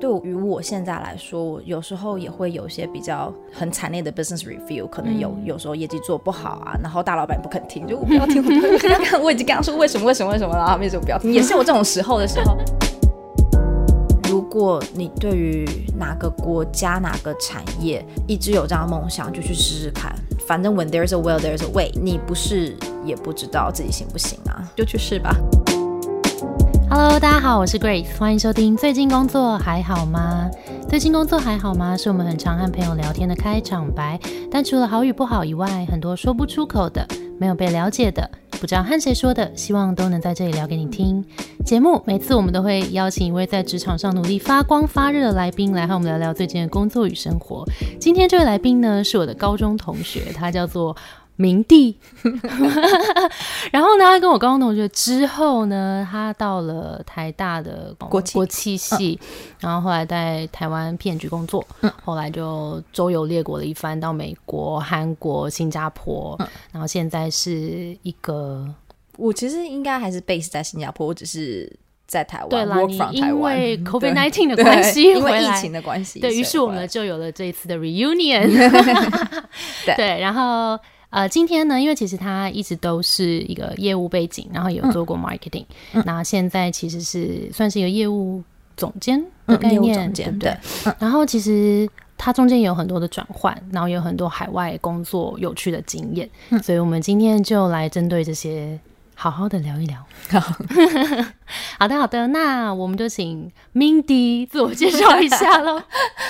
[0.00, 12.56] 对于我现在来说，我有时候也会有一些比较很惨烈的 business review，可能有有时候业绩做不好啊，然后大老板不肯听，就我不要听，我 我已经跟他说为什么为什么为什么了，他们就不要听，也是有这种时候的时候。
[14.30, 15.68] 如果你对于
[15.98, 20.14] 哪个国家哪个产业一直有这样的梦想，就去试试看。
[20.46, 21.92] 反正 when there's a will, there's a way。
[22.00, 25.36] 你不试也不知道自己行不行啊，就去试吧。
[26.92, 28.76] Hello，大家好，我是 Grace，欢迎收听。
[28.76, 30.50] 最近工作还好吗？
[30.88, 31.96] 最近工作还好吗？
[31.96, 34.18] 是我们很常和朋友聊天的开场白。
[34.50, 37.06] 但除了好与不好以外，很多说不出口的、
[37.38, 38.28] 没有被了解的、
[38.60, 41.24] 不知道和谁说的，希望都能在这里聊给你听。
[41.64, 47.64] 节目每次我们都会邀请一位在职场上努力发光发热的来宾来和我们聊聊最近的工作与生活。
[48.00, 50.96] 今天这位来宾呢，是我的高中同学，他叫做。
[51.40, 51.96] 明帝，
[53.72, 59.18] 然后呢，他跟我高中同学之后呢，他到了台大的国际国际系，
[59.58, 61.66] 然后后来在台湾片局工作，
[62.04, 66.38] 后来就周游列国了一番，到美国、韩国、新加坡，
[66.72, 68.68] 然后现在是一个
[69.16, 71.74] 我其实应该还是 base 在新加坡，我只是
[72.06, 78.46] 在台湾对啦，你因湾为嗯 COVID 对 nineteen 的对关系因为疫情的关系，对于是，我们就有了这一次的 reunion
[79.96, 80.78] 对然后
[81.10, 85.66] 呃，今天呢，因为其实他一直都是一个业务背景，然后也有做过 marketing，、
[86.04, 88.42] 那现在其实是算是一个业务
[88.76, 90.94] 总监的概念，总监对不对？
[90.98, 91.88] 然后其实。
[92.22, 96.28] 他中间有很多的转换，然后有很多海外工作有趣的经验，
[96.62, 98.78] 所以我们今天就来针对这些
[99.20, 99.98] 好好的聊一聊。
[100.30, 100.40] 好
[101.78, 105.82] 好的，好的，那我们就请 Mindy 自我介绍一下喽。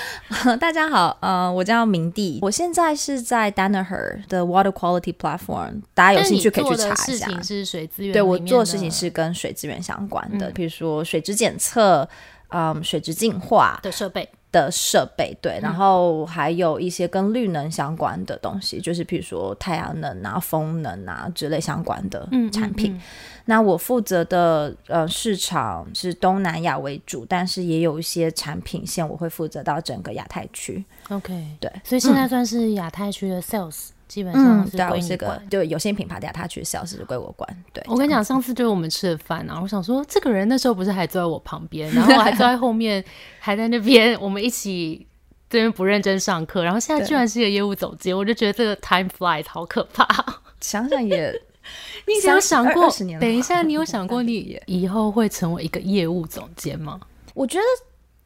[0.59, 7.45] 大家好，呃，我叫明帝，我现在是在 Danaher 的 Water Quality Platform，大家有兴趣可以去查一下事情。
[7.45, 12.09] 是水资源，对我做的事情是跟水资源相关的，比如说水质检测，
[12.49, 14.29] 嗯，水质净化的设备。
[14.53, 23.01] 的设备，对，然后还有一些跟绿能相关的东西，就是比如说太阳能啊、风能啊之类相关的产品。
[23.47, 30.85] 那我负责的呃市场是东南亚为主，但是也有一些产品线我会负责到整个亚太区。
[31.09, 35.49] OK，对，所以现在算是亚太区的 sales，、基本上是归你是个管。
[35.49, 37.49] 就有些品牌的亚太区 sales 是归我管。
[37.73, 43.03] 对，我跟你讲，上次就是我们吃的饭啊，我想说这个人那时候不是还坐在我旁边，然后我还坐在后面，
[43.39, 45.07] 还在那边我们一起
[45.49, 50.05] 这边不认真上课，然后现在居然是一个业务总监，我就觉得这个 time flies 好可怕。
[50.61, 51.33] 想想也
[52.07, 53.19] 你有想过20年？
[53.19, 56.99] 了等一下，你有想过 你以后会成为一个业务总监吗？
[57.33, 57.65] 我觉得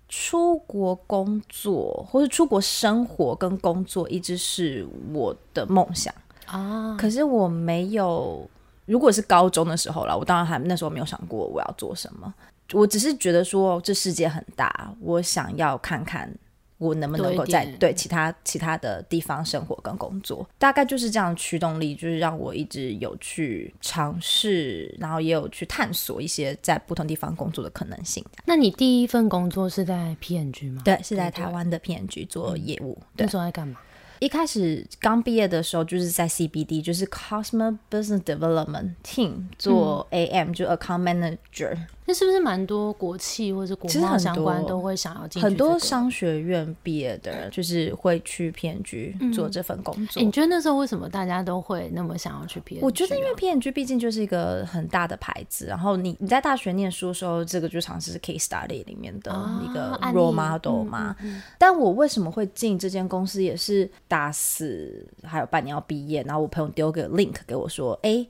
[0.08, 6.14] 出国工作或者出国生活跟工作一直是我的梦想，
[6.46, 8.48] 啊，可是我没有。
[8.86, 12.34] 如果是高中的时候了，我当然还那时候没有想过我要做什么，
[12.74, 16.30] 我只是觉得说这世界很大，我想要看看
[16.78, 28.24] 我能不能够在对其他其他的地方生活跟工作，大概就是这样驱动力，就是让我一直有去尝试，然后也有去探索一些在不同地方工作的可能性。
[28.44, 30.82] 那你第一份工作是在 PNG 吗？
[30.84, 32.98] 对，是在台湾的 PNG 做业务。
[33.16, 33.78] 对那，时候在干嘛？
[34.20, 41.76] 一开始刚毕业的时候，就是在 CBD，就是 Customer Business Development Team 做 AM，、就 Account Manager。
[42.06, 50.22] 那是不是蛮多国企或者国贸其实很相关都会想要进去、很多商学院毕业的人，就是会去 PNG 做这份工作。
[50.22, 52.80] 你觉得那时候为什么大家都会那么想要去 PNG？
[52.82, 61.16] 我觉得，因为啊 PNG 毕竟就是一个很大的牌子，然后你你在大学念书的时候，这个就常是 case study 里面的啊一个 role model 嘛。
[61.58, 68.26] 但我为什么会进这间公司，也是大四还有半年要毕业，然后我朋友丢个 link 给我说，哎，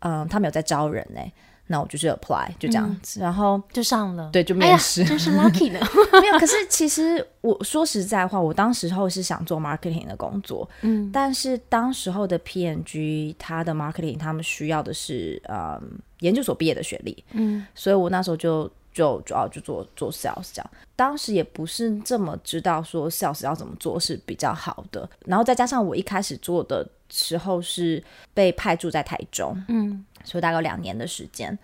[0.00, 1.20] 嗯，他们有在招人呢、
[1.66, 5.04] 那我就去 apply，就这样子，然后就上了，对就哎呀面试。
[5.04, 5.80] 真是 lucky 呢。
[6.20, 15.80] 没有，可是其实我说实在话，我当时候是想做 marketing 的工作，嗯，但是当时候的 PNG 它的 marketing 他们需要的是嗯
[16.20, 28.02] 研究所毕业的学历，嗯，所以我那时候就就主要就做做 sales 这样，当时也不是这么知道说 sales 要怎么做是比较好的，然后再加上我一开始做的时候是
[28.32, 31.56] 被派驻在台中，嗯，所以大概两年的时间。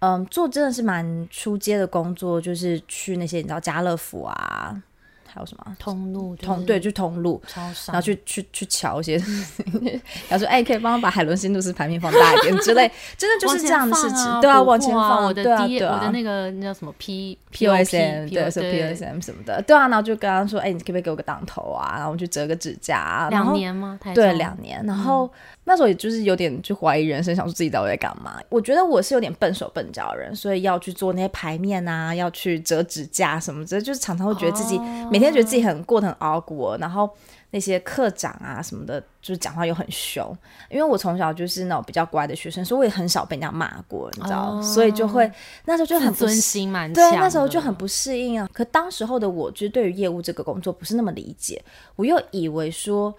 [0.00, 4.82] 嗯，做真的是蛮出街的工作，就是去那些你知道家乐福啊，
[5.26, 7.42] 还有什么通路就是通对，去通路，
[7.86, 9.16] 然后去去去瞧一些，
[10.28, 21.94] 然后说哎，可以帮我把海伦新都市排名放大一点之类，真的就是这样的事情，对啊，往前放，我的对啊，D 我的那个那叫什么 P POSM 对，P 是 POSM 什么的，对啊，然后就跟他说，哎，你可不可以给我个档头啊？
[21.96, 23.98] 然后我去折个指甲两年吗？
[24.14, 24.84] 对，两年。
[24.84, 25.30] 然后
[25.66, 28.38] 那时候也就是有点就怀疑人生，想说自己到底在干嘛。
[28.50, 34.78] 我觉得我是有点笨手笨脚的人，所以要去做那些排面啊，要去折指甲什么的，就是常常会觉得自己
[35.10, 37.08] 每天觉得自己很过得很熬骨，然后
[37.50, 40.36] 那些课长啊什么的，就是讲话又很凶。
[40.68, 45.30] 因为我从小就是那种比较乖的学生，所以我也很少被人家骂过，你知道，所以就会
[45.64, 48.46] 那时候就很尊心蛮对，那时候就很不适应啊。
[48.52, 51.62] 可当时候的我，就是对于业务这个工作不是那么理解，
[51.96, 53.14] 我又以为说。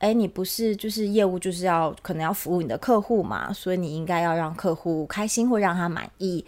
[0.00, 6.44] 哎，你不是就是业务就是要可能要服务你的客户嘛，所以你应该要让客户开心或让他满意，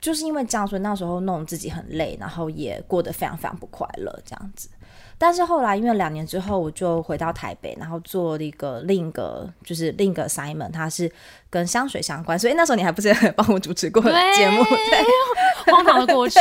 [0.00, 4.68] 就是因为这样，所以那时候弄自己很累，然后也过得非常非常不快乐这样子。
[5.18, 11.10] 但是后来因为两年之后，我就回到台北，然后做了一个另一个就是另一个 Simon，他是。
[11.56, 15.02] 跟香水相关，所以那时候你还不是 帮我主持过节目，对，
[15.72, 16.38] 荒唐的过去。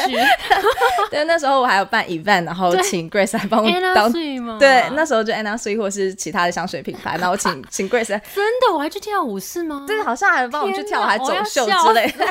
[1.10, 4.12] 对，那时候我还有办 event，然后请 Grace 来帮我当，
[4.60, 9.86] 对，那时候就 Anna Sui 或是其他的香水品牌，然后请请 Grace，真的，我还去跳舞是吗？
[9.88, 12.26] 对，好像还帮我们去跳，还走秀之类的。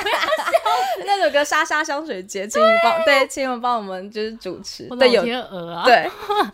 [1.07, 6.11] 那首歌莎莎香水节，请你帮，对，请你们帮我们就是主持，对，有鹅啊，对，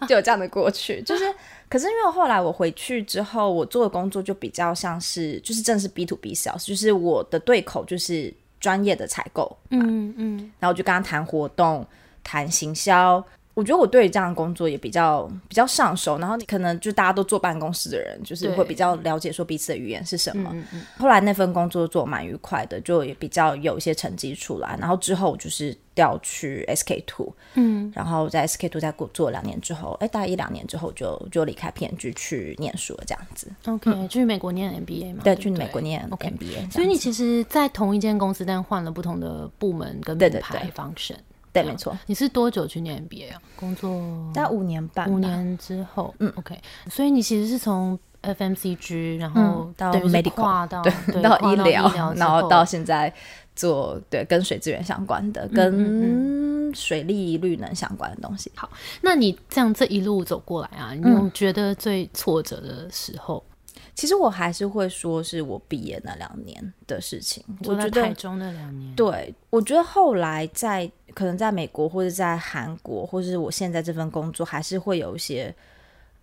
[0.07, 1.25] 就有这样的过去，就是。
[1.71, 11.87] 可是因为后来我回去之后，我做的工作就比较像是，就是正是 B to B sales，就是我的对口就是专业的采购，嗯嗯，然后我就跟他谈活动、
[12.23, 13.25] 谈行销。
[13.61, 20.51] 我觉得我对这样的工作也比较比较上手，然后可能就大家都坐办公室的人，就是会比较了解说彼此的语言是什么。
[20.97, 24.79] 后来那份工作做蛮愉快的，就也比较有一些成绩出来。
[24.81, 33.47] 然后之后就是调去 SK two，嗯，然后在 SK two 再过做两年之后，哎，大概一两年之后就就离开 PNG 去念书了，这样子。
[33.67, 35.21] OK，去美国念 MBA 嘛？
[35.23, 36.71] 对，去美国念 MBA。
[36.73, 41.09] 所以你其实，在同一间公司，但换了不同的部门跟品牌 function。
[41.09, 41.97] 对，没错。
[42.07, 43.43] 你是多久去念 MBA 啊？
[43.57, 44.01] 工作
[44.35, 45.11] 大概五年半。
[45.11, 46.59] 五年之后，嗯，OK。
[46.89, 50.83] 所以你其实是从 FMCG，然后到 medical，到
[51.23, 53.13] 到医疗，然后到现在
[53.57, 58.53] 做对跟水资源相关的，跟水利绿能相关的东西。
[58.55, 58.71] 好，
[59.03, 63.43] 那你这样这一路走过来啊，你有觉得最挫折的时候？
[64.01, 67.45] 其实我还是会说是我毕业那两年的事情。
[67.67, 75.55] 我觉得台中那两年，对我觉得后来在可能在美国或者在韩国，或者是我现在这份工作，还是会有一些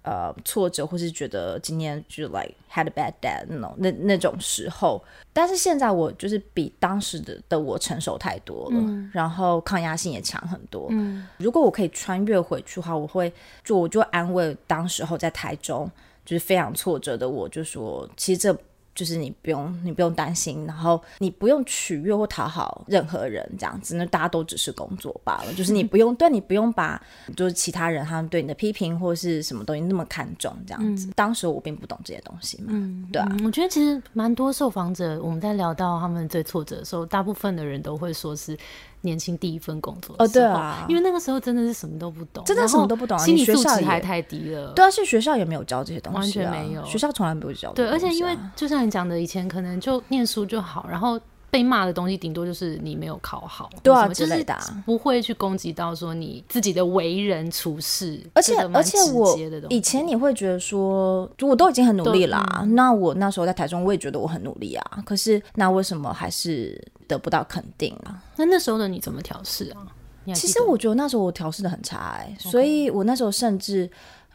[0.01, 4.99] 呃挫折，或是觉得今年就 like had a bad day 那种那那种时候。
[5.31, 10.87] 但是现在我就是比当时的的我成熟太多了，然后抗压性也强很多。
[10.89, 13.31] 嗯，如果我可以穿越回去的话，我会
[13.63, 15.87] 就我就安慰当时候在台中。
[16.27, 18.57] 就是非常挫折的，我就说，其实这
[18.93, 25.53] 就是你不用，你不用担心，然后你不用取悦或讨好任何人，这样子，那大家都只是工作罢了。
[25.53, 27.01] 就是你不用， 对你不用把
[27.35, 31.09] 就是其他人他们对你的批评或是什么东西那么看重，这样子。
[31.15, 33.37] 当时我并不懂这些东西嘛，嗯，对啊。
[33.45, 38.57] 我觉得其实蛮多受访者，我们在聊到他们最挫折的时候，大部分的人都会说是。
[39.01, 44.71] 年轻第一份工作哦，对啊，因为那个时候真的是什么都不懂，真的什么都不懂，心理素质还太低了。
[44.73, 47.71] 对啊，是学校也没有教这些东西，完全没有，学校从来没有教。
[47.73, 51.19] 对，而且因为就像你讲的，以前可能就念书就好，然后。
[51.49, 54.55] 被骂的东西顶多就是你没有考好，对啊之类的，
[54.85, 58.19] 不会去攻击到说你自己的为人处事。
[58.33, 59.35] 而且而且我
[59.69, 68.21] 以前你会觉得说，我都已经很努力啦，那我那时候在台中我也觉得我很努力啊，可是那为什么还是得不到肯定啊？
[68.35, 69.87] 那那时候的你怎么调试啊？
[70.35, 73.89] 其实我觉得那时候我调试的很差哎，所以我那时候甚至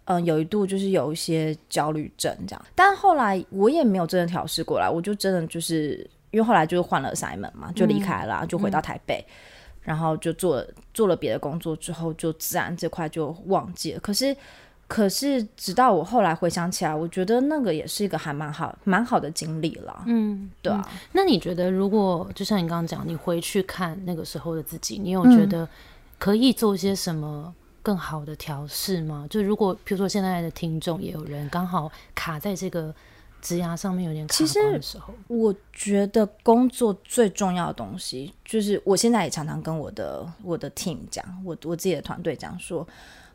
[0.07, 6.09] 嗯有一度就是有一些焦虑症这样，但后来我也没有真的调试过来，我就真的就是。
[6.33, 9.25] 因为后来就是换了 Simon 嘛，就离开了，就回到台北，
[9.83, 14.01] 然后就做做了别的工作之后，就自然这块就忘记了。
[14.01, 14.35] 可是，
[14.89, 20.05] 可是直到我后来回想起来，我觉得那个也是一个还蛮好、蛮好的经历了。
[20.07, 20.83] 嗯，对啊。
[21.13, 25.69] 那你觉得，如果就像你刚刚讲，你回去看那个时候的自己，你有觉得
[26.19, 29.27] 可以做些什么更好的调试吗？
[29.29, 32.95] 就如果比如说现在的听众也有人刚好卡在这个。
[33.43, 42.87] 职涯上面有点卡关的时候，我觉得工作最重要的东西，就是我现在也常常跟我的我的 team 讲，我我自己的团队讲说，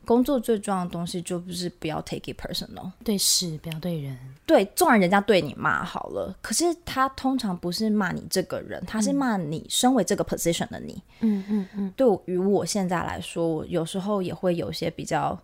[0.05, 15.37] 工作最重要的东西就不是不要 take it personal，对事不要对人，对，纵然人家对你骂好了，可是他通常不是骂你这个人，他是骂你身为这个 position 的你，嗯嗯嗯，对于我现在来说，我有时候也会有些比较。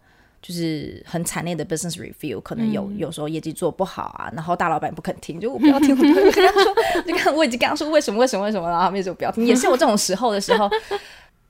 [0.43, 6.75] 就是很惨烈的 business review，可能有有时候业绩做不好啊，然后大老板不肯听，就我不要听，我就跟他说，
[7.07, 10.69] 就看我已经跟他说为什么为什么为什么，然后他们就不要听，也是有这种时候的时候。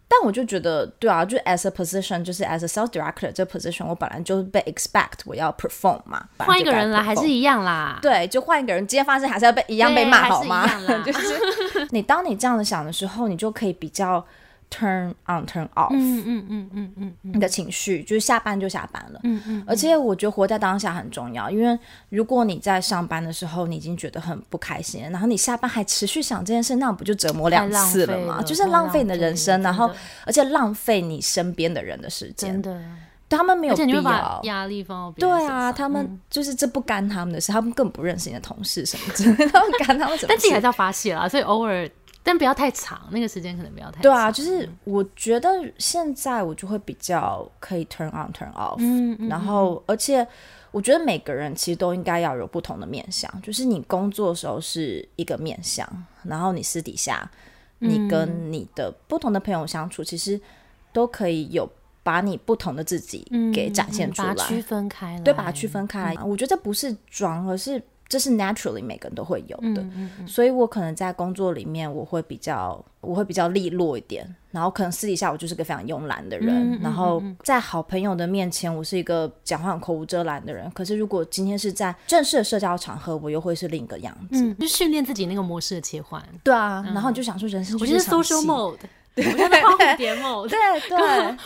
[0.05, 6.23] 但我就觉得，对啊，就 as a position，就是 as a sales director 这 position，我本来就是被 expect 我要 perform 嘛。
[6.37, 7.97] 换一个人来还是一样啦。
[7.99, 10.69] 对，就换一个人，今天发生还是要被一样被骂好吗？
[11.03, 14.23] 就是你当你这样子想的时候，你就可以比较。
[14.69, 15.89] Turn on, turn off。
[15.91, 19.19] 嗯嗯嗯嗯嗯你的情绪就是下班就下班了。
[19.23, 19.63] 嗯嗯。
[19.67, 21.77] 而且我觉得活在当下很重要，因为
[22.09, 28.41] 如果你在上班的时候你已经觉得很不开心，然后你下班还持续想这件事，那不就折磨两次了吗？
[28.41, 29.91] 就是浪费你的人生，然后
[30.25, 32.53] 而且浪费你身边的人的时间。
[32.53, 32.81] 真的，
[33.29, 40.29] 他们没有必要压力放对啊，他们就是这不干他们的事，他们更不认识你的同事什么之类的， 他们干他们什么？
[40.29, 41.87] 但自己还是要发泄啦，所以偶尔。
[42.25, 44.01] 但不要太长，那个时间可能不要太长。
[44.01, 50.25] 对啊，就是我觉得现在我就会比较可以 turn on turn off，嗯嗯然后而且
[50.71, 55.85] 我觉得每个人其实都应该要有不同的面相，就是你工作的时候是一个面相，
[56.23, 57.29] 然后你私底下
[57.79, 60.39] 你跟你的不同的朋友相处，其实
[60.93, 61.69] 都可以有
[62.03, 66.23] 把你不同的自己给展现出来，区分开来，对，把它区分开来。
[66.23, 67.83] 我觉得这不是装，而是。
[68.13, 69.83] 这是 naturally 每个人都会有的，
[70.27, 86.23] 所以我可能在工作里面我会比较我会比较利落一点，然后可能私底下我就是个非常慵懒的人，然后在好朋友的面前我是一个讲话很口无遮拦的人，可是如果今天是在正式的社交场合，我又会是另一个样子，就训练自己那个模式的切换。
[86.43, 88.77] 对啊，然后你就想说人生，我觉得 social mode。
[89.15, 90.57] 我现在花蝴蝶梦，对
[90.89, 90.97] 对，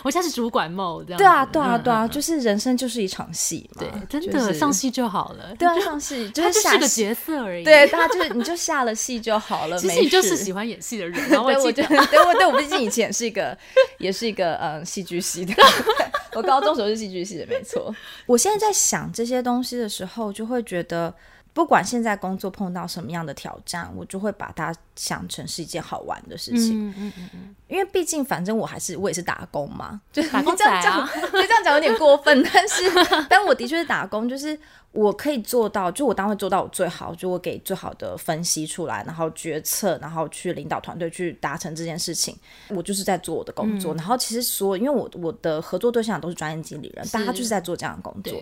[0.04, 1.18] 我现在是主管梦，这样。
[1.18, 5.54] 对啊，对啊，对啊，就是人生就是一场戏嘛，对，真的上戏就好了。
[5.60, 7.66] 对啊，上戏就是是个角色而已。
[7.66, 9.78] 对，大家就是你就下了戏就好了。
[9.80, 11.30] 其实你就是喜欢演戏的人。
[11.30, 13.58] 对，我觉得，对我对我毕竟以前是一个，
[13.98, 15.54] 也是一个嗯戏剧系的。
[16.36, 17.94] 我高中时候是戏剧系的，没错。
[18.28, 21.14] 我现在在想这些东西的时候，就会觉得。
[21.58, 26.88] 不管现在工作碰到什么样的挑战，我就会把它想成是一件好玩的事情。
[26.88, 32.84] 嗯嗯嗯嗯，因为毕竟反正我还是我也是打工嘛，就打工这样讲，就这样讲有点过分，但是
[33.28, 34.56] 但我的确是打工，就是
[34.92, 42.38] 我可以做到，就我当会做到我最好，就我给最好的分析出来，然后决策，然后去领导团队去达成这件事情。
[42.68, 48.40] 我就是在做我的工作，然后其实所因为我我的合作对象都是专业经理人，大家就是在做这样的工作。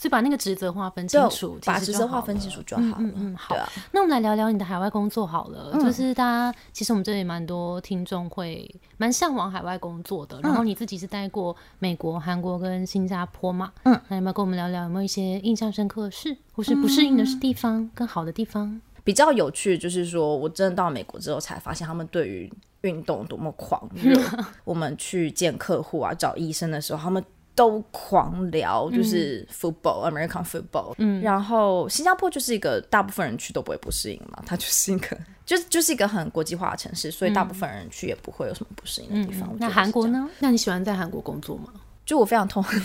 [0.00, 2.96] 所以把那个职责划分清楚，把职责划分清楚就好了。
[3.00, 3.54] 嗯嗯，好。
[3.92, 5.74] 那我们来聊聊你的海外工作好了。
[5.74, 10.40] 就是大家其实我们这里蛮多听众会蛮向往海外工作的。
[10.40, 13.70] 然后你自己是待过美国、韩国跟新加坡嘛？
[13.84, 18.80] 嗯，那有没有跟我们聊聊有没有一些印象深刻的事，或是不适应的地方、更好的地方？
[19.04, 24.18] 比较有趣就是说我真的到美国之后才发现，他们对于运动多么狂热。
[24.64, 27.22] 我们去见客户啊、找医生的时候，他们。
[27.60, 35.14] 都狂聊，就是 football American football，嗯，然后新加坡就是一个大部分人去都不会不适应嘛，它就是一个
[35.44, 39.54] 就是就是一个很国际化的城市，所以大部分人去也不会有什么不适应的地方。
[39.58, 40.26] 那韩国呢？
[40.38, 41.64] 那你喜欢在韩国工作吗？
[42.06, 42.80] 就我非常痛恨，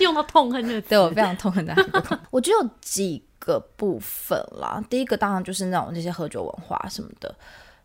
[0.00, 2.18] 用到痛恨的，对我非常痛恨的韩国。
[2.32, 7.32] 我只有几个部分啦，第一个当然就是那种那些喝酒文化什么的，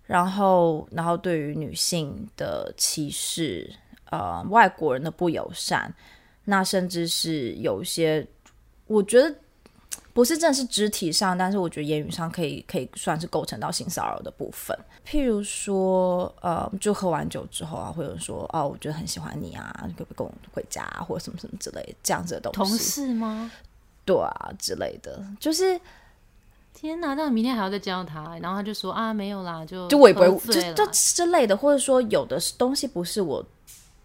[0.08, 3.72] 然后然后对于女性的歧视。
[4.12, 5.94] 呃，外国人的不友善，
[6.44, 8.27] 那甚至是有一些，
[8.88, 9.34] 我觉得
[10.13, 14.77] 不是正是肢体上，但是我觉得言语上可以可以算是构成到性骚扰的部分。
[15.08, 22.70] 譬如说，呃，就喝完酒之后啊，会有人说，哦，我觉得很喜欢你啊，可不可以跟我回家，或者什么什么之类这样子的东西。
[22.70, 23.50] 同事吗？
[24.03, 25.80] 对啊，之类的，就是
[26.74, 33.41] 天哪，那明天还要再见到他，然后他就说啊，没有啦，就就我也不会，就就之类的，或者说有的东西不是我。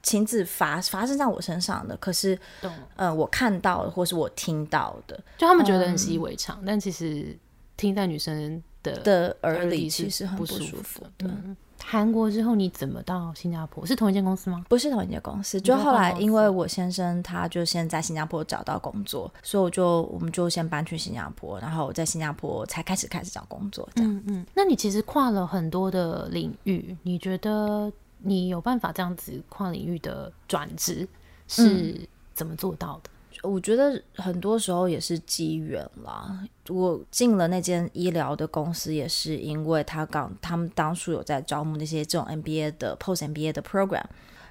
[0.06, 2.38] 亲自发发生在我身上的，可是，
[2.94, 7.36] 嗯，我看到的或是我听到的，就他们觉得很习以为常，但其实
[7.76, 11.02] 听在女生的的耳里，其实很不舒服。
[11.16, 11.28] 对，
[11.82, 13.84] 韩国之后你怎么到新加坡？
[13.84, 14.64] 是同一间公司吗？
[14.68, 23.88] 不是同一间公司，就后来因为我先生他就先在新加坡找到工作，所以我就我们就先搬去新加坡，然后在新加坡才开始开始找工作。
[23.96, 24.46] 这样，嗯嗯。
[24.54, 27.92] 那你其实跨了很多的领域，你觉得？
[28.18, 31.06] 你有办法这样子跨领域的转职
[31.46, 33.10] 是怎么做到的？
[33.42, 36.42] 我觉得很多时候也是机缘啦。
[36.68, 44.04] 我进了那间医疗的公司，也是因为他刚他们当初有在招募那些这种 MBA 的 Post MBA 的 program。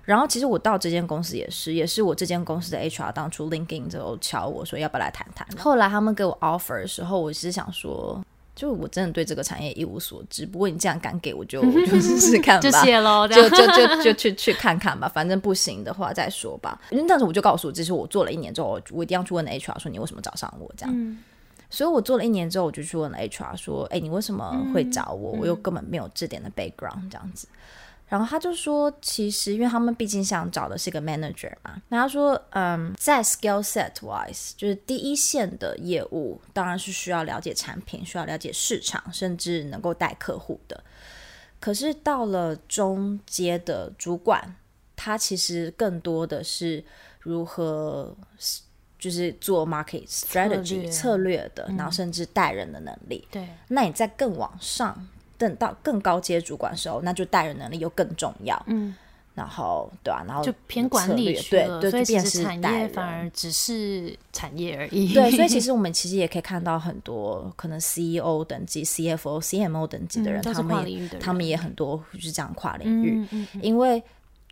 [0.04, 5.48] 然后其实我到这间公司也是，也是我这间公司的 HR 当初 LinkedIn 就敲我说要不要来谈谈。
[5.58, 8.24] 后来他们给我 offer 的时候，我是想说。
[8.56, 16.80] 就我真的对这个产业一无所知，不过你这样敢给我，就 就试试看吧，就就就就就去去看看吧，反正不行的话再说吧。
[16.90, 21.18] 因为当时我就告诉我，这是我做了一年之后，我一定要去问 HR 说你为什么找上我这样。
[21.70, 25.32] 所以我做了一年之后，我就去问了 HR 说，哎，你为什么会找我？
[25.32, 27.48] 我又根本没有这点的 background 这样子。
[28.08, 40.84] 然后他就说，其实因为他们毕竟想找的是个 manager 嘛，那他说，嗯，在 skill set wise，就是第一线的业务当然是需要了解产品，需要了解市场，甚至能够带客户的。
[41.60, 44.56] 可是到了中阶的主管，
[44.96, 46.86] 他其实更多的是
[47.22, 48.16] 如何
[49.00, 53.28] 就是做 market strategy 策略的，然后甚至带人的能力。
[53.32, 55.08] 对，那你再更往上。
[55.38, 58.62] 等到更高阶主管的时候，那就带人能力又更重要。
[58.68, 58.96] 嗯，
[59.34, 65.14] 然后对啊，然后就偏管理对对，所以其实产业反而只是产业而已。
[65.14, 73.28] 对，所以其实 我们其实也可以看到很多可能 CEO 等级、CFO、CMO 等级的人，他们也他们也很多就是这样跨领域，
[73.62, 74.02] 因为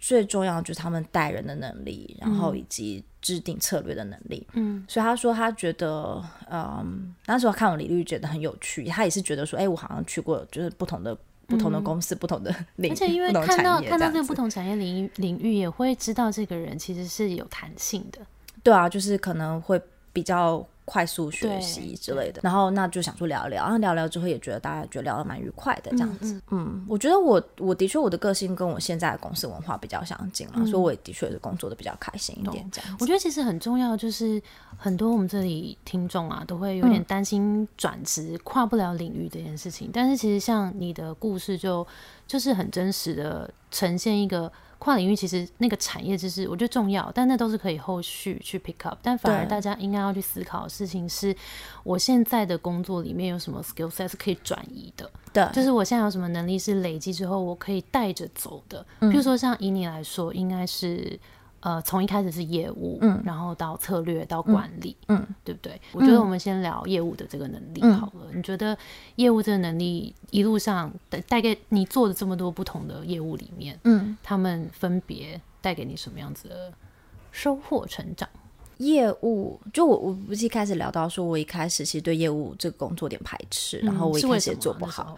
[0.03, 3.03] 最重要的就是他们带人的能力，然后以及。
[3.23, 11.17] 制定策略的能力，嗯，所以他说他觉得，嗯，那时候看我李律觉得很有趣，他也是觉得说，哎，我好像去过就是不同的
[11.47, 18.19] 不同的公司，不同的领域，而且因为看到看到这个不同产业领域领域，也会知道这个人其实是有弹性的，
[18.61, 19.81] 对啊，就是可能会
[20.11, 20.67] 比较。
[20.85, 26.41] 快速学习之类的，然后那就想说聊一聊，然后聊聊之后也觉得大家觉得聊得蛮愉快的这样子。
[26.51, 32.69] 嗯，我觉得我我的确我的个性跟我现在的公司文化比较相近了，所以我也的确是工作的比较开心一点。
[32.71, 34.41] 这样，我觉得其实很重要，就是
[34.77, 41.87] 很多我们这里听众啊都会有点担心转职跨不了领域这件事情，但是其实像你的故事就
[42.27, 44.51] 就是很真实的呈现一个。
[44.83, 48.97] 跨领域其实那个产业知识我觉得重要，但那都是可以后续去 pick up。
[49.01, 51.33] 但反而大家应该要去思考的事情是，
[51.83, 55.09] 我现在的工作里面有什么 skill set 是可以转移的？
[55.31, 58.85] 对，就是我现在有什么能力是累积之后我可以带着走的。
[58.99, 61.17] 比如说像以你来说，应该是。
[61.63, 65.79] 呃，从一开始是业务，嗯，然后到策略，到管理，嗯，对不对？
[65.93, 68.27] 我觉得我们先聊业务的这个能力好了。
[68.33, 68.77] 你觉得
[69.15, 70.93] 业务这个能力一路上
[71.29, 76.73] 带给你做的这么多不同的业务里面，嗯，他们分别带给你什么样子的
[77.31, 78.27] 收获、成长？
[78.79, 85.17] 业务就我我不是一开始聊到说，我一开始其实对业务这个工作有点排斥，然后我一开始也做不好，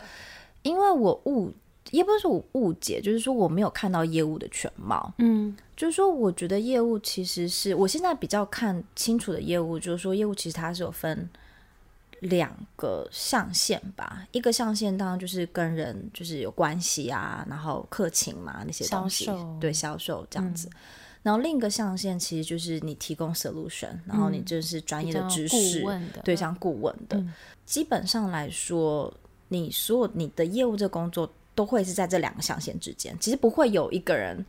[0.62, 1.52] 因为我误。
[1.92, 5.13] 也不是说我误解，就是说我没有看到业务的全貌。
[5.20, 11.29] 嗯，就是说我觉得业务其实是我现在比较看清楚的业务，就是说业务其实它是有分
[12.22, 14.25] 两个象限吧。
[14.31, 19.29] 一个象限当然就是跟人就是有关系啊，然后客情嘛那些东西，
[19.62, 20.68] 对销售这样子。
[21.22, 25.83] 然后另一个象限其实就是你提供 solution，然后你就是专业的知识，
[26.24, 27.24] 对，像顾问的。
[27.64, 29.14] 基本上来说，
[29.50, 31.31] 你所有你的业务这工作。
[31.55, 34.46] 都会是在这两个象限之间，其实不会有一个人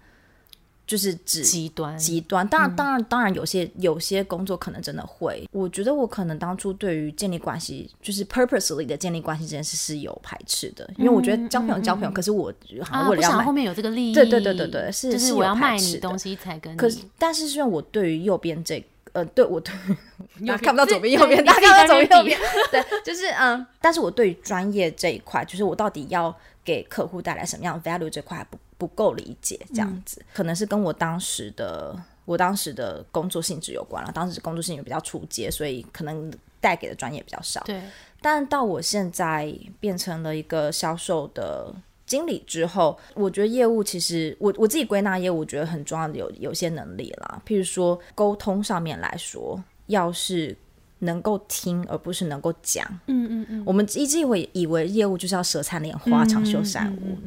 [0.86, 2.46] 就是指极端极端。
[2.48, 5.48] 当然，当然，当然，有些有些工作可能真的会。
[5.52, 16.76] 我觉得我可能当初对于建立关系，就是 purposely 的建立关系这件事是有排斥的，因为我觉得交朋友交朋友，可是我好像为了要后面有这个利益，对对对对对，是就是我要卖你东西才跟。
[16.76, 18.84] 可是，但是因为我对于右边这。
[19.16, 19.72] 呃，对我对，
[20.60, 22.38] 看不到左边右边，大家看不到左边右边，
[22.70, 37.80] 对，就是嗯，但是我对于专业这一块，就是我到底要给客户带来什么样的 value 这块不不够理解，这样子，可能是跟我当时的我当时的工作性质有关了，当时工作性质比较初阶，所以可能带给的专业比较少，对，
[38.20, 39.50] 但到我现在
[39.80, 41.74] 变成了一个销售的。
[42.06, 47.42] 经理之后，我觉得业务其实我我自己归纳业务，我觉得很重要的有有些能力啦。
[47.46, 50.56] 譬如说沟通上面来说，要是
[51.00, 57.18] 能够听而不是能够讲，嗯嗯嗯，我们一直以为以为业务就是要舌灿莲花、长袖善舞，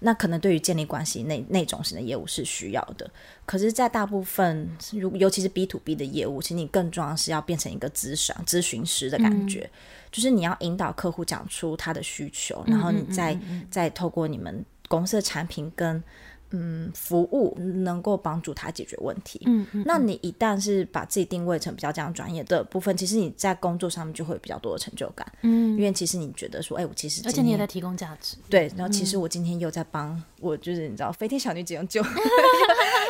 [0.00, 3.08] 那可能对于建立关系那那种型的业务是需要的。
[3.46, 9.68] 可是，在大部分如尤其是 B to B 的业务，其实你更重要是要变成一个咨询咨询师的感觉。
[10.10, 13.38] 就是你要引导客户讲出他的需求，然后你再
[13.70, 16.02] 再透过你们公司的产品跟
[16.50, 19.40] 嗯服务，能够帮助他解决问题。
[19.46, 25.30] 嗯嗯，那你一旦是把自己定位成比较这样专业的部分，其实你在工作上面就会有比较多的成就感。
[25.42, 28.36] 嗯，因为其实你觉得说，哎，我其实而且你也在提供价值。
[28.48, 32.02] 对，然后其实我今天又在帮我，就是你知道，飞天小女警救。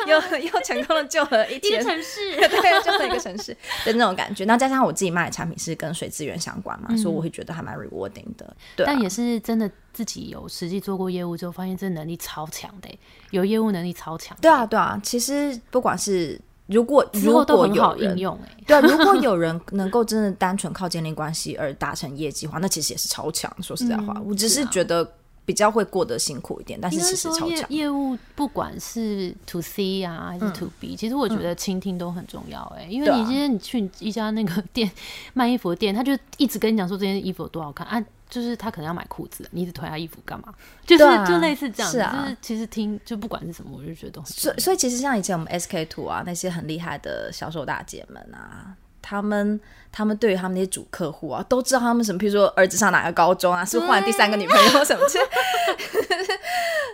[0.07, 4.43] 又又成功的救了一个城市， 对，救了一个城市的那种感觉。
[4.45, 8.55] 然后加上我自己卖的产品是跟水资源相关嘛，所以我会觉得还蛮 rewarding 的。
[8.75, 12.89] 对，但也是真的自己有实际做过业务之后，发现这能力超强的，
[13.29, 14.35] 有业务能力超强。
[14.41, 14.99] 对啊，对啊。
[15.03, 23.55] 其实不管是如果如果有应用，哎，对，如果有人能够真的单纯靠建立关系而达成业绩的话，那其实也是超强。
[23.61, 25.07] 说实在话，我只是觉得。
[25.43, 27.69] 比较会过得辛苦一点，但是其实超强。
[27.69, 34.89] 业务不管是 to C 啊还是 to B，其实我觉得倾听都很重要哎，因为你今天你去一家那个店
[35.33, 40.53] 卖衣服的店，他就一直跟你讲说这件衣服有多好看啊，就是他可能要买裤子，你一直推他衣服干嘛？
[40.85, 48.75] 就是就类似这样，就是其实听就不管是什么，我就觉得所所以其实像以前我们 SK Two 啊那些很厉害的销售大姐们啊。
[49.11, 49.59] 他们
[49.91, 55.01] 他们对于他们那些主客户啊，都知道他们什么，譬如说儿子上哪个高中啊，是换第三个女朋友 什么，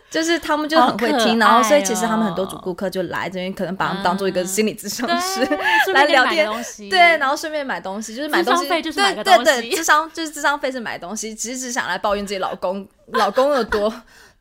[0.10, 5.46] 就是他们就很会听，然后所以其实他们很多主顾客就来这边，可能把他们当做一个心理咨询师
[5.94, 6.50] 来聊天，
[6.90, 8.68] 对，然后顺便买东西，就是买东西。
[8.68, 13.94] 费就是，对对对，智商就是智商费是买东西，其实只想来抱怨自己老公老公有多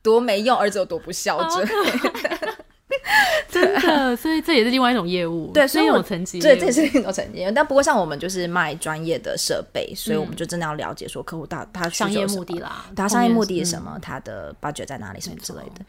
[0.03, 1.69] 多没用，儿子有多不孝顺。
[3.49, 7.45] 真的，所以这也是另外一种业务，对，所以我层级，对，这也是另一种层级。
[7.55, 15.85] 但不过像我们就是卖专业的设备，所以我们就真的要了解说客户到他商业目的啦，他商业目的是什么，他的 budget 在哪里，什么之类的。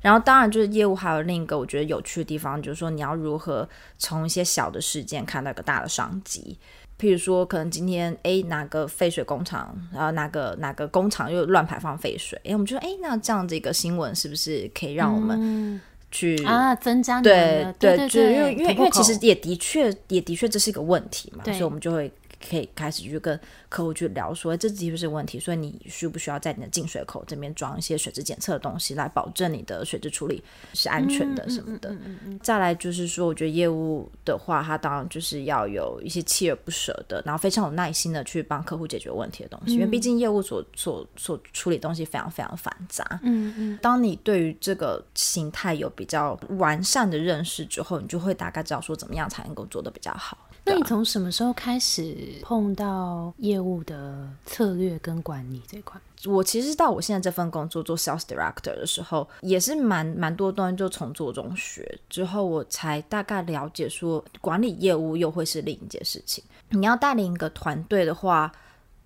[0.00, 6.56] 然后当然就是业务还有另一个我觉得有趣的地方，就是说你要如何从一些小的事件看到一个大的商机。
[6.98, 15.80] 譬如说，可能今天哎哪个废水工厂，然后哪个哪个工厂又乱排放废水，哎，我们就说哎那这样子一个新闻是不是可以让我们。
[16.10, 22.10] 去啊，增加对对，就因为因为因为其实也的确也的确这是一个问题嘛，所以我们就会。
[22.48, 30.42] 可以开始去跟客户去聊，说这的确是问题，所以你需不需要在你的进水口这边装一些水质检测的东西，来保证你的水质处理
[30.74, 31.94] 是安全的什么的。
[32.42, 43.04] 再来就是说，我觉得业务的话，它当然就是要有一些锲而不舍的，然后非常有耐心的去帮客户解决问题的东西，因为毕竟业务所所所处理东西非常非常繁杂。
[43.22, 50.38] 嗯嗯，当你对于这个形态有比较完善的认识之后，你就会大概知道说怎么样才能够做的比较好。
[50.64, 56.00] 那你从什么时候开始碰到业务的策略跟管理这块？
[56.26, 66.44] 我其实到我现在这份工作做 sales director 的时候，也是蛮蛮多东西就从做中学，之后我才大概了解说管理业务又会是另一件事情。
[66.68, 68.52] 你要带领一个团队的话，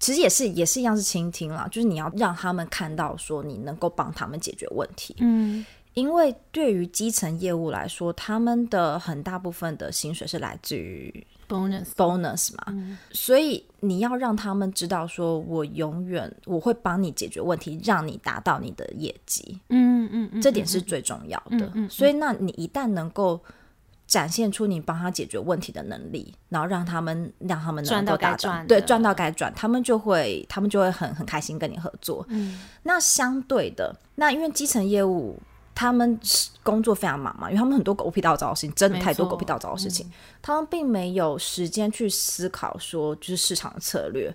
[0.00, 5.14] 其实也是也是一样是倾听啦，就是你要让他们看到说你能够帮他们解决问题。
[5.20, 5.64] 嗯。
[5.94, 19.60] 因为对于基层业务来说，他们的很大部分的薪水是来自于 bonus bonus 嘛，所以你要让他们知道，说我永远我会帮你解决问题，让你达到你的业绩。
[19.68, 21.72] 嗯嗯嗯，这点是最重要的。
[21.88, 23.40] 所以，那你一旦能够
[24.06, 32.24] 展现出你帮他解决问题的能力，然后让他们让他们能够达到对赚到该赚，他们就会他们就会很很开心跟你合作。
[32.28, 35.38] 嗯，那相对的，那因为基层业务。
[35.74, 36.18] 他们
[36.62, 40.10] 工作非常忙嘛，因为他们很多狗屁倒灶的事情，真的太多狗屁倒灶的事情，
[40.40, 44.34] 他们并没有时间去思考说就是市场的策略。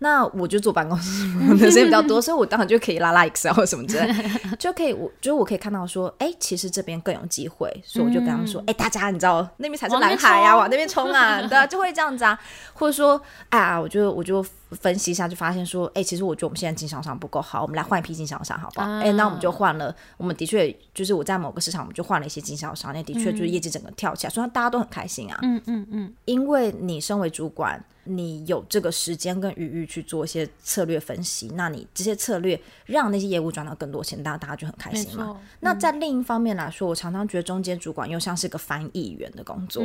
[0.00, 1.26] 那我就坐办公室
[1.58, 4.14] 的时间比较多，所以我当然就可以拉拉 Excel 或什么之类，
[4.56, 12.38] 就可以我就是我可以看到说，哎，其实这边更有机会，所以我就跟他们说，哎，大家你知道那边才是蓝海呀，往那边冲啊，对啊，就会这样子啊，
[12.74, 18.86] 或者说，啊，我就我就分析一下，就发现说，哎，其实我觉得我们现在经销商不够好，我们来换一批经销商好不好？
[18.98, 27.82] 哎，那我们就换了，我们的确就是我在某个市场，我们就换了一些经销商，那的确就是业绩整个跳起来，所以大家都很开心啊，嗯嗯嗯，因为你身为主管。
[28.10, 35.38] 你有这个时间跟余裕去做一些策略分析，那你这些策略让那些业务赚到更多钱，大家大家就很开心嘛。
[35.60, 39.82] 那在另一方面来说，我常常觉得中间主管又像是个翻译员的工作，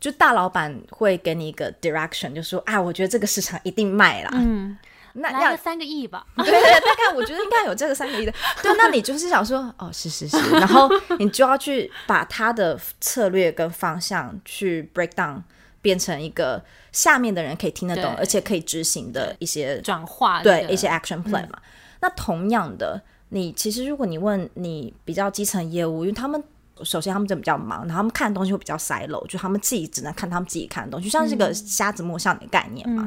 [0.00, 4.30] 就大老板会给你一个 direction，就说啊，我觉得这个市场一定卖啦。
[4.34, 4.76] 嗯，
[5.14, 6.26] 那要三个亿吧？
[6.36, 8.32] 对 对，大概我觉得应该有这个三个亿的。
[8.62, 15.42] 对，那你就是想说，哦，是是是，然后你就要去把他的策略跟方向去 break down。
[15.80, 21.58] 变成一个下面的人可以听得懂，而且可以执行的一些转化，对一些 action plan 嘛。
[22.00, 26.42] 那同样的，你其实如果你问你比较基层业务，因为他们
[26.84, 33.06] 首先他们真的比较忙，然后他们看的东西会比较塞漏，就他们自己只能看他们自己看的东西，就像是个瞎子摸象的概念嘛。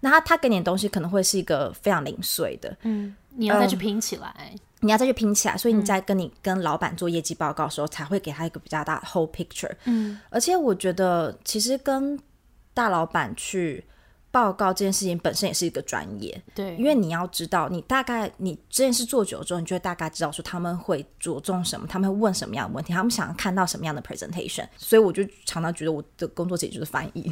[0.00, 4.52] 那他他给你的东西可能会是一个非常零碎的，嗯，你要再去拼起来。
[4.80, 9.72] 你要再去拼起来，所以你在跟你跟老板做业绩报告的时候，才会给他一个比较大的 whole picture。
[9.86, 12.16] 嗯，而且我觉得其实跟
[12.72, 13.84] 大老板去
[14.30, 16.42] 报告这件事情本身也是一个专业。
[16.54, 24.66] 对，因为你要知道，你大概你这件事做久了之后，你就会大概知道说他们会着重什么，他们会问什么样的问题，他们想要看到什么样的 presentation。
[24.76, 27.22] 所以我就常常觉得我的工作其实就是翻译，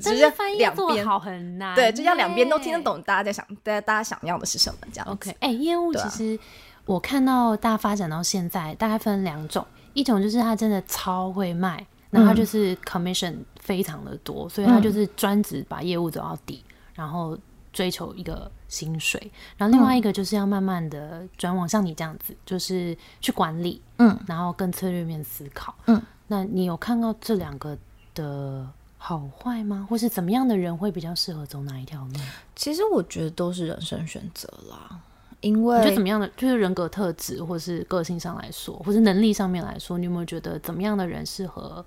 [0.00, 1.74] 只 是翻译做好很难。
[1.76, 5.06] 对，就要两边都听得懂，大家在想，大家大家想要的是什么这样。
[5.08, 6.38] OK，哎，业务其实。
[6.84, 17.38] 我看到大家发展到现在，大概分两种，一种就是他真的超会卖，那他就是 commission 非常的多，所以他就是专职把业务走到底，然后
[17.72, 26.00] 追求一个薪水，然后另外一个就是要慢慢的转往像你这样子，就是去管理，嗯，然后更策略面思考，嗯。
[26.30, 27.74] 那你有看到这两个
[28.14, 28.68] 的
[28.98, 29.86] 好坏吗？
[29.88, 32.12] 或是怎么样的人会比较适合走哪一条路？
[32.54, 35.00] 其实我觉得都是人生选择啦，
[35.40, 41.84] 因你觉为得怎么样的，就是人格特质，或是个性上来说，或是能力上面来说，你有没有觉得怎么样的人适合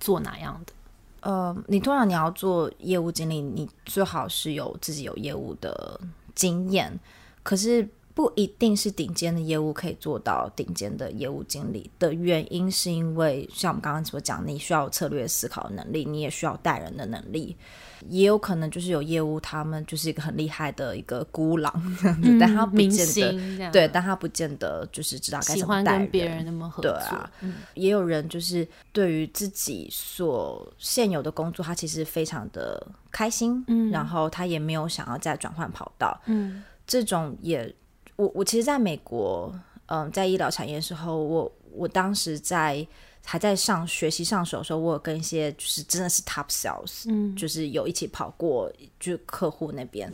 [0.00, 0.72] 做哪样的？
[1.20, 6.00] 呃，你通常你要做业务经理，你最好是有自己有业务的
[6.34, 6.92] 经验，
[7.42, 17.56] 可是不一定是顶尖的业务可以做到顶尖的业务经理的原因，是因为像我们刚刚所讲，你需要有策略思考能力，你也需要带人的能力，
[18.08, 26.08] 也有可能就是有业务他们就是一个很厉害的一个孤狼这样子，但他不见得对，但他不见得就是知道该怎么带人。
[26.10, 27.30] 人那么合作，对啊，
[27.74, 37.74] 也有人就是对于自己所现有的工作，他其实非常的开心，嗯，然后他也没有想要再转换跑道，嗯，这种也，
[38.16, 39.52] 我我其实在美国，
[39.86, 42.86] 嗯，在医疗产业的时候，我我当时在
[43.24, 47.34] 还在上学习上手的时候，我有跟一些就是真的是 top sales，嗯。
[47.36, 50.12] 就是有一起跑过，就客户那边。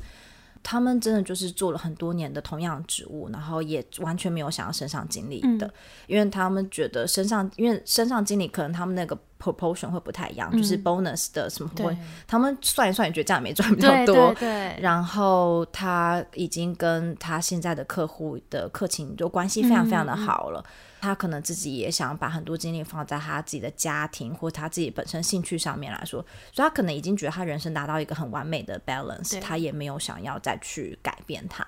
[0.64, 5.68] 他们真的就是做了很多年的同样的职务，然后也完全没有想要升上经理的，
[6.06, 11.96] 因为他们觉得升上，因为升上经理可能他们那个 proportion 会不太一样，就是 bonus 的什么会，
[12.28, 20.64] 他们算一算也觉得这样没赚比较对多，对对，然后他已经跟他现在的客户的客情就关系非常非常的好了。
[21.02, 31.66] 他可能自己也想把很多精力放在他自己的家庭或他自己本身兴趣上面来说，所以他可能已经觉得他人生达到一个很完美的 balance，他也没有想要再去改变它。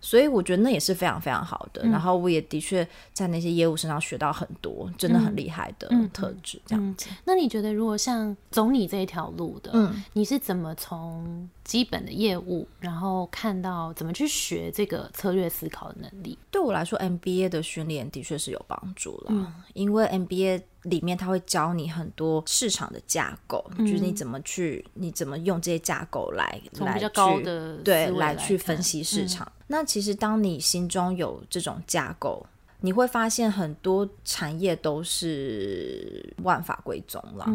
[0.00, 1.82] 所以我觉得那也是非常非常好的。
[1.82, 6.58] 然后我也的确在那些业务身上学到很多，真的很厉害的特质。
[6.64, 16.36] 这样子，那你觉得，如果像走你这一条路的，嗯你是怎么从基本的业务，然后看到怎么去学这个策略思考的能力？
[16.50, 29.46] 对我来说，MBA 的训练的确是有帮助了，因为 MBA 里面他会教你很多市场的架构，就是你怎么去，你怎么用这些架构来来比较高去的对来去分析市场。
[29.68, 32.44] 那其实当你心中有这种架构，
[32.80, 37.46] 你会发现很多产业都是万法归宗了。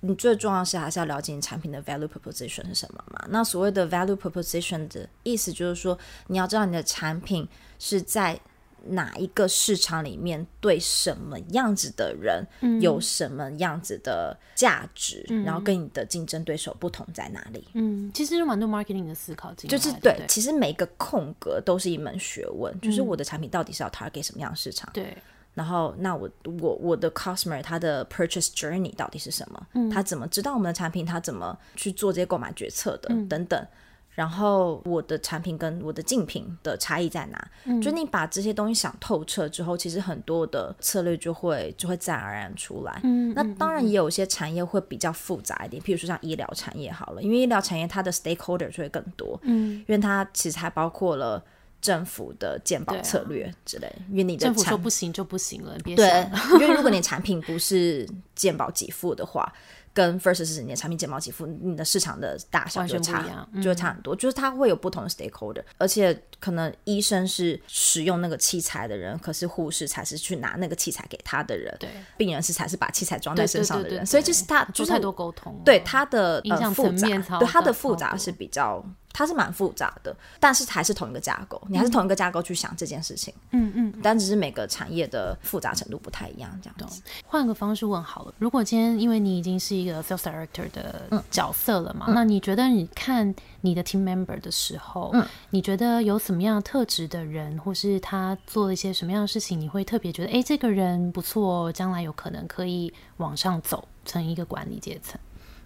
[0.00, 3.26] 你最重要的是还是要了解你产品的 value proposition 是什么嘛？
[3.28, 7.46] 那所谓的 value proposition 的意思就是说，你要知道你的产品
[7.78, 8.40] 是在
[8.86, 12.42] 哪一个市场里面对什么样子的人
[12.80, 17.62] 有什么样子的价值，然后跟你的竞争对手不同在哪里。
[17.74, 25.14] 嗯，其实有蛮多 marketing 的思考就是对对，其实每个空格都是一门学问，就是我的产品到底是要 target 什么样的市场，对，
[25.60, 26.26] 然后那我
[26.62, 29.90] 我我的 customer 他的 purchase journey 到底是什么？
[29.92, 31.04] 他怎么知道我们的产品？
[31.04, 33.10] 他怎么去做这些购买决策的？
[33.28, 33.66] 等等。
[34.12, 37.80] 然后我的产品跟我的竞品的差异在哪？
[37.82, 43.00] 就你把这些东西想透彻之后，其实很多的策略就会就会自然而然出来。
[43.04, 51.42] 嗯那当然也有一些产业会比较复杂一点，譬如说像医疗产业好了，因为医疗产业它的 stakeholder 就会更多，嗯，因为它其实还包括了
[51.80, 56.26] 政府的鉴保策略之类，因为你的政府说不行就不行了，对，，
[56.60, 59.52] 因为如果你产品不是鉴保给付的话，
[59.92, 63.22] 跟 first 是你的产品睫毛给付，你的市场的大小就差
[63.62, 64.14] 就会差很多。
[64.14, 83.92] 就是它会有不同的 stakeholder，而且可能医生是使用那个器材的人，可是护士才是去拿那个器材给他的人，对，病人是才是把器材装在身上的人，对对对所以就是他就是做太多沟通了，对他的影响呃复杂对他的复杂是比较，它是蛮复杂的，但是还是同一个架构，你还是同一个架构去想这件事情，嗯嗯。
[84.02, 87.02] 但只是每个产业的复杂程度不太一样，这样子。
[87.26, 105.18] 换个方式问好了，如果今天因为你已经是一个 sales director 嗯的角色了嘛，那你觉得你看你的 team member 的时候，嗯你觉得有什么样特质的人，或是他做了一些什么样的事情，你会特别觉得，哎，这个人不错，将来有可能可以往上走成一个管理阶层？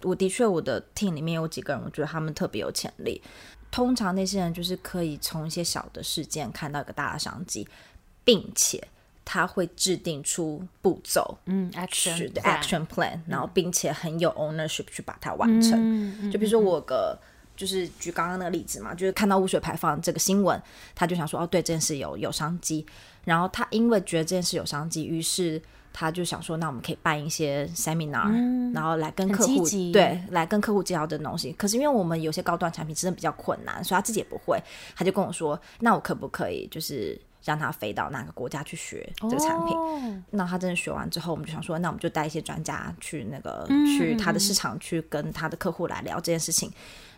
[0.03, 3.21] 我的确，我的 team 里面有几个人，我觉得他们特别有潜力。
[3.71, 7.67] 通常那些人就是可以从一些小的事件看到一个大的商机，
[8.23, 8.81] 并且
[9.25, 15.73] 他会制定出步骤，嗯，action action plan，然后并且很有 ownership 去把它完成。
[15.75, 17.19] 嗯就比如说我个。
[17.57, 20.61] 就是举刚刚那个例子嘛，就是看到污水排放这个新闻，
[20.93, 22.85] 他就想说哦，对这件事有有商机。
[23.23, 25.61] 然后他因为觉得这件事有商机，于是
[25.93, 31.53] 他就想说，那我们可以办一些 seminar，、然后来跟客户对来跟客户介绍这东西。
[31.53, 34.61] 可是因为我们有些高端产品真的比较困难，所以他自己也不会，
[34.93, 39.77] 他就跟我说，那我可不可以就是让他飞到哪个国家去学这个产品。
[39.77, 40.21] 哦。
[40.31, 46.69] 那他真的学完之后，我们就想说，那我们就带一些专家去那个、嗯去他的市场去跟他的客户来聊这件事情，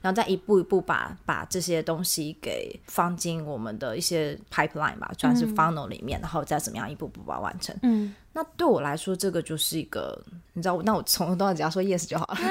[0.02, 7.76] 然后再一步一步把把这些东西给放进我们的一些 pipeline 吧，算是 funnel 里面，然后再怎么样一步步把它完成。
[7.82, 10.16] 嗯，那对我来说，这个就是一个，
[10.54, 12.38] 你知道，那我从头到尾只要说 yes 就好了。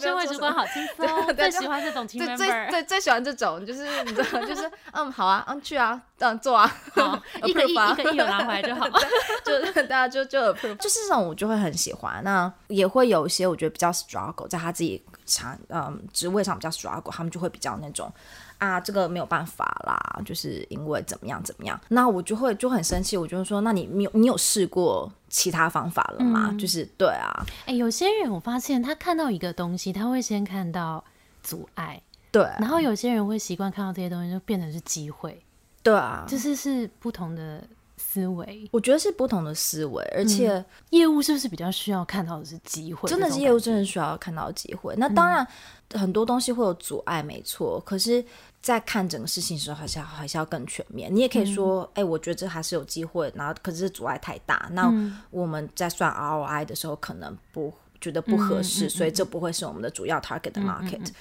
[0.00, 2.48] 社会主管好轻松，对最喜欢这种 team 对最。
[2.70, 8.88] 最最喜欢这种，就是你知道，就是嗯好啊，嗯去啊，嗯做啊，好，一 一个亿有拿回来就好。
[9.44, 12.20] 就大家就就 approve，就是这种我就会很喜欢。
[12.24, 18.10] 那也会有一些我觉得比较 struggle，在他自己场嗯职位上比较 struggle，他们就会比较那种
[18.60, 21.78] 啊这个没有办法啦，就是因为怎么样怎么样。
[21.88, 26.54] 那我就会就很生气，我就会说，那你你有你有试过其他方法了吗？
[26.58, 31.02] 就是对啊，哎、有些人我发现他看到一个东西，他会先看到
[31.42, 32.42] 阻碍，对。
[32.58, 35.42] 然后有些人会习惯看到这些东西就变成是机会，
[35.82, 37.64] 对啊，就是是不同的
[38.00, 38.68] 思维。
[38.72, 40.64] 我觉得是不同的思维，而且。
[40.90, 43.08] 业务是不是比较需要看到的是机会？
[43.08, 44.94] 真的是业务，真的需要看到机会。
[44.96, 45.46] 那当然，
[45.94, 47.80] 很多东西会有阻碍，没错。
[47.86, 48.24] 可是，
[48.60, 51.14] 在看整个事情的时候，还是要还是要更全面。
[51.14, 54.68] 你也可以说，哎、我觉得这还是有机会，然后可是阻碍太大。
[54.72, 54.92] 那
[55.30, 61.12] 我们在算 ROI 的时候，可能不觉得不合适，所以这不会是我们的主要 target 的 market。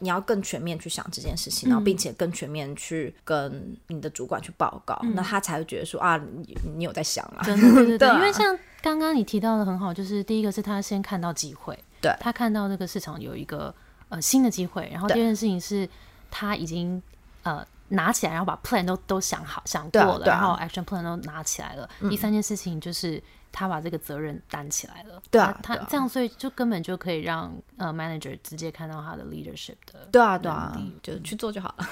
[0.00, 12.14] 你要更全面去想这件事情，然后并且更全面去跟你的主管去报告，那他才会觉得说啊，你你有在想啊，真的 对对对，因为像刚刚你提到的很好，就是第一个是他先看到机会，对。
[12.20, 13.74] 他看到这个市场有一个
[14.08, 15.88] 呃新的机会，然后第二件事情是
[16.30, 17.02] 他已经
[17.42, 20.24] 呃拿起来，然后把 plan 都都想好想过了，啊啊。
[20.24, 21.88] 嗯然后 action plan 都拿起来了。
[22.08, 31.86] 第三件事情就是他把这个责任担起来了，对啊他他这样所以就根本就可以让呃 manager 直接看到他的 leadership 的，对啊，对啊，就去做就好了。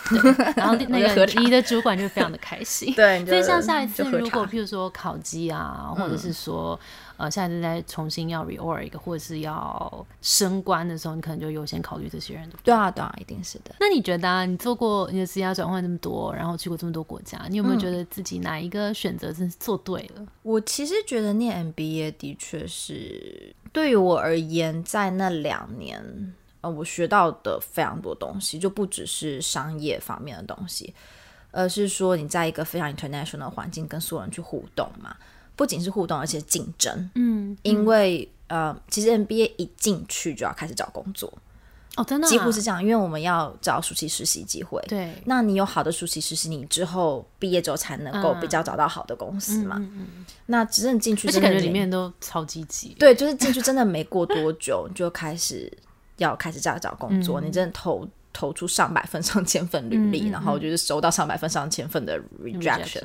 [0.56, 6.78] 然后那 个你的主管就非常的开心， 对，所以像下一次如果茶譬如说考绩啊，或者是说
[7.16, 12.64] 呃下一次再重新要 reorg 或者是要升官的时候，你可能就优先考虑这些人，对不对？
[12.64, 13.74] 对啊，对啊，一定是的。
[13.80, 20.26] 那你觉得啊，你做过你的职业转换这么多，然后去过这么多国家，你有没有觉得自己哪一个选择真是做对了？
[20.42, 30.94] 我其实觉得念 MBA 的确是对于我而言，在那两年，呃，我学到的非常多东西，就不只是商业方面的东西，
[31.50, 35.16] 而是说你在一个非常 international 的环境跟所有人去互动嘛，
[35.54, 37.10] 不仅是互动，而且竞争。
[37.14, 41.32] 嗯，因为呃，其实 MBA 一进去就要开始找工作，
[41.96, 44.80] 哦，真的啊、几乎是这样，因为我们要找暑期实习机会。
[44.86, 49.76] 对，那你有好的暑期实习，你之后毕业之后才能够比较找到好的公司嘛。
[49.78, 52.94] 嗯那真正进去而且真的没，感觉里面都超积极。
[52.98, 55.72] 对，就是进去真的没过多久，你就开始
[56.18, 63.02] 要开始这样找工作，你真的投投出上百份、 上千份履历，然后就是收到上百份、上千份的 rejection，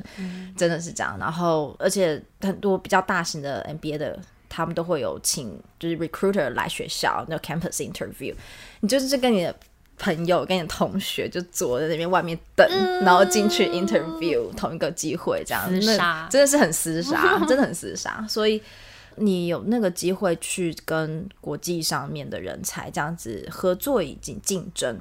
[0.56, 1.16] 真的是这样。
[1.18, 4.20] 然后而且很多比较大型的 MBA 的。
[4.54, 8.34] 他们都会有请就是 recruiter 来学校那 campus interview，
[8.80, 9.56] 你就是跟你的
[9.96, 12.68] 朋友、跟你的同学就坐在那边外面等，
[13.02, 15.66] 然后进去 interview 同一个机会，这样。
[15.86, 18.22] 那真的是很厮杀， 真的很厮杀。
[18.28, 18.60] 所以
[19.16, 24.98] 你有那个机会去跟国际上面的人才这样子合作以及竞争，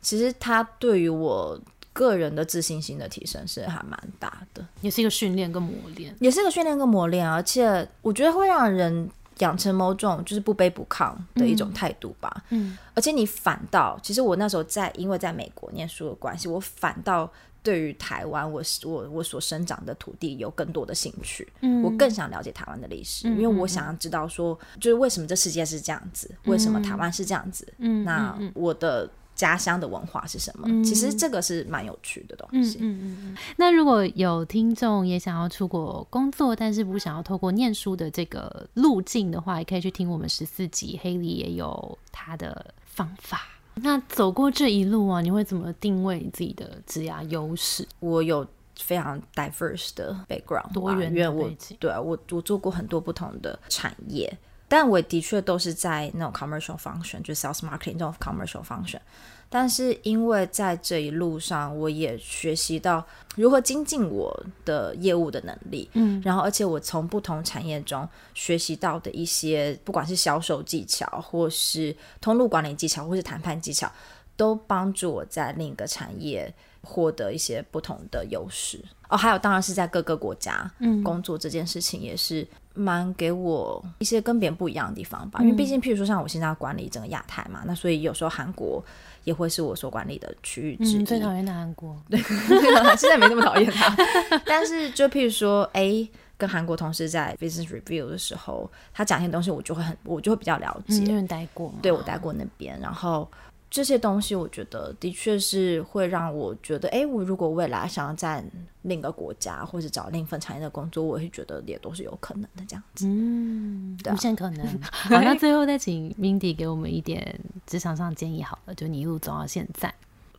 [0.00, 1.60] 其实他对于我
[1.96, 6.14] 个人的自信心的提升是还蛮大的，也是一个训练跟磨练。
[6.20, 12.44] 也是一个训练跟磨练，而且我觉得会让人养成某种就是不卑不亢的一种态度吧。
[12.50, 17.30] 嗯，而且你反倒，其实我那时候在因为在美国念书的关系，我反倒
[17.62, 21.46] 对于台湾我我我所生长的土地有更多的兴趣。
[21.62, 27.66] 嗯我更想了解台湾的历史，因为我想要知道说，就是为什么这世界是这样子，为什么台湾是这样子。
[27.78, 30.66] 嗯那我的家乡的文化是什么？
[30.82, 33.36] 其实这个是蛮有趣的东西嗯嗯。
[33.56, 43.42] 那如果有听众也想要出国工作，但是不想要透过念书的这个路径的话，也可以去听我们十四集，黑里也有他的方法。
[43.74, 47.86] 那走过这一路啊，你会怎么定位你自己的职涯优势？
[48.00, 48.46] 我有
[48.80, 54.34] 非常 diverse 的 background，多元的因为我背景对啊，我我做过很多不同的产业，
[54.68, 59.00] 但我的确都是在那种 commercial function，就是 sales marketing 这种 commercial function。
[59.48, 73.90] 但是因为在这一路上，我也学习到如何精进我的业务的能力，嗯，然后而且我从不同产业中学习到的一些，不管是销售技巧，或是通路管理技巧，或是谈判技巧，
[74.36, 76.52] 都帮助我在另一个产业
[76.82, 78.84] 获得一些不同的优势。
[79.08, 80.68] 哦，还有当然是在各个国家
[81.04, 82.44] 工作这件事情也是
[82.76, 85.40] 蛮给我一些跟别人不一样的地方吧。
[85.42, 88.84] 因为毕竟，譬如说像我现在要管理整个亚太嘛，那所以有时候韩国
[89.24, 91.04] 也会是我所管理的区域之一。
[91.04, 92.20] 最讨厌的韩国，对，
[92.96, 93.96] 现在没那么讨厌他。
[94.44, 96.06] 但是就譬如说，哎，
[96.36, 100.96] 跟韩国同事在 business review 的时候，他讲一些东西，我就会很，我就会比较了解。
[101.04, 103.28] 因为待过，对我待过那边，然后。
[103.68, 108.42] 这些东西，我觉得的确是会让我觉得，哎，我如果未来想要在
[108.82, 113.06] 另一个国家或者找另一份产业的工作，我会觉得也都是有可能的这样子。
[113.06, 114.66] 嗯，无限可能。
[114.90, 119.92] 好，那最后再请 Mindy 给我们一点职场上建议好了，就你一路走到现在。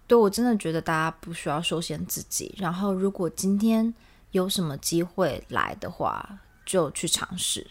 [0.07, 3.93] 对我真的觉得大家不需要受限自己，然后如果今天
[4.31, 7.67] 有什么机会来的话，就去尝试。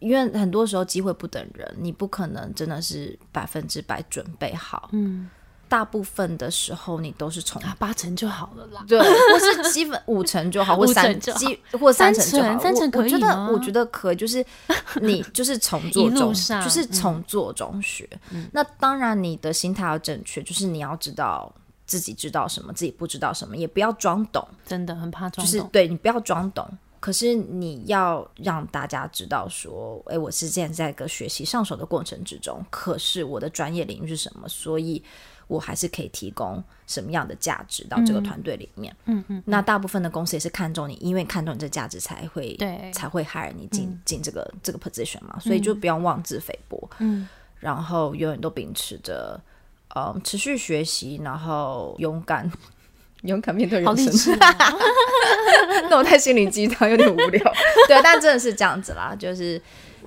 [0.00, 4.88] 因为很多时候机会不等人，你不可能真的是百分之百准备好。
[4.92, 5.28] 嗯，
[5.68, 8.84] 大部分的时候你都是从八成就好了啦。
[8.88, 12.58] 对，或是基本五成就好， 或三基或三成就好。
[12.58, 14.44] 三成可以我觉得我觉得可以，就是
[15.00, 18.08] 你就是从做中，就是从做中学。
[18.52, 21.52] 那当然你的心态要正确，就是你要知道
[21.86, 24.46] 自己知道什么，自己不知道什么，也不要装懂。
[24.66, 26.66] 真的很怕装，就是对你不要装懂。
[27.00, 32.62] 可是你要让大家知道说，诶，我是现在在一个学习上手的过程之中。
[32.68, 34.46] 可是我的专业领域是什么？
[34.46, 35.02] 所以
[35.46, 38.94] 我还是可以提供什么样的价值到这个团队里面。
[39.06, 39.42] 嗯嗯。
[39.46, 45.40] 那大部分的公司也是看重你，因为看重你这价值才会对才会 hire 你进进这个这个 position 嘛。
[45.40, 46.88] 所以就不要妄自菲薄。
[46.98, 47.26] 嗯。
[47.58, 49.40] 然后永远都秉持着
[49.94, 52.50] 呃持续学习，然后勇敢。
[53.22, 54.36] 勇敢面对人生，
[55.90, 57.52] 那我太心灵鸡汤有点无聊。
[57.88, 59.60] 对，但真的是这样子啦，就是。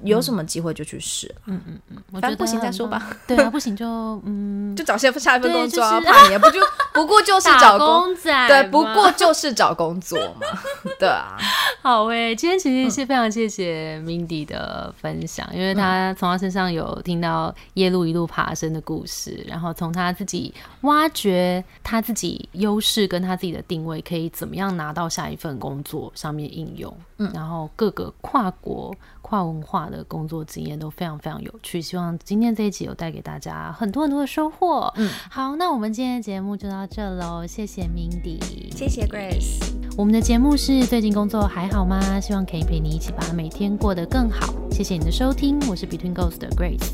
[0.04, 3.16] 有什么机会就去试，嗯嗯嗯，反正不行再说吧。
[3.26, 3.86] 对啊，不行就
[4.26, 6.60] 嗯， 就找下下一份工作啊，怕你不就
[6.94, 10.48] 不过就是找工作，对，不过就是找工作嘛，
[11.00, 11.38] 对啊。
[11.82, 28.96] 好诶，今天其实是非常谢谢 Mindy 的分享，因为他从他身上有听到夜路一路爬升的故事，然后从他自己挖掘他自己优势跟他自己的定位，可以怎么样拿到下一份工作上面应用，嗯，然后各个跨国。
[29.26, 34.94] 跨文化的工作经验都非常非常有趣，希望今天这一集有带给大家很多很多的收获。
[34.98, 38.40] 嗯，好，那我们今天的节目就到这喽，谢谢 Mindy，
[38.76, 39.60] 谢谢 Grace。
[39.96, 42.20] 我们的节目是最近工作还好吗？
[42.20, 44.54] 希望可以陪你一起把每天过得更好。
[44.72, 46.92] 谢谢你的收听，我是 Between Ghost 的 Grace。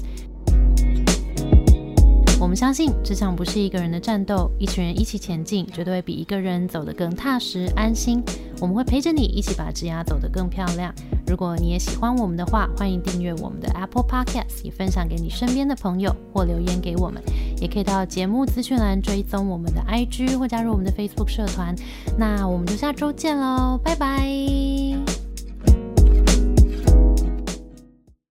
[2.39, 8.23] 我们相信职场不是一个人的战斗，一群人一起前进，绝对会比一个人走得更踏实安心。
[8.61, 10.93] 我们会陪着你一起把职涯走得更漂亮。
[11.27, 17.21] 如果你也喜欢我们的话，欢迎订阅我们的 Apple Podcast，也分享给你身边的朋友，或留言给我们。
[17.61, 21.75] 也可以到节目资讯栏追踪我们的 IG，或加入我们的 Facebook 社团。
[22.17, 25.28] 那我们就下周见喽，拜拜。